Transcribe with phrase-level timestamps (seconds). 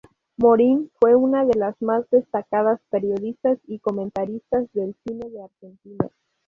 [0.35, 6.09] Morín fue una de las más destacadas periodistas y comentaristas de cine de Argentina.